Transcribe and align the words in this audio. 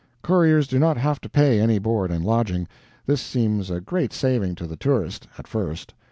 Couriers 0.23 0.65
do 0.65 0.79
not 0.79 0.97
have 0.97 1.21
to 1.21 1.29
pay 1.29 1.59
any 1.59 1.77
board 1.77 2.09
and 2.09 2.25
lodging. 2.25 2.67
This 3.05 3.21
seems 3.21 3.69
a 3.69 3.79
great 3.79 4.11
saving 4.13 4.55
to 4.55 4.65
the 4.65 4.75
tourist 4.75 5.27
at 5.37 5.47
first. 5.47 5.93